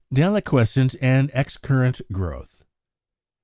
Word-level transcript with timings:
63. 0.09 0.25
=Deliquescent 0.25 0.95
and 0.99 1.29
Excurrent 1.35 2.01
Growth. 2.11 2.63